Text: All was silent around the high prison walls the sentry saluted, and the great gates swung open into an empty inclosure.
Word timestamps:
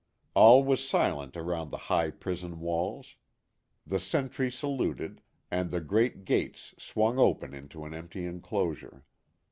All 0.33 0.63
was 0.63 0.83
silent 0.83 1.37
around 1.37 1.69
the 1.69 1.77
high 1.93 2.09
prison 2.09 2.59
walls 2.59 3.17
the 3.85 3.99
sentry 3.99 4.49
saluted, 4.49 5.21
and 5.51 5.69
the 5.69 5.79
great 5.79 6.25
gates 6.25 6.73
swung 6.79 7.19
open 7.19 7.53
into 7.53 7.85
an 7.85 7.93
empty 7.93 8.25
inclosure. 8.25 9.05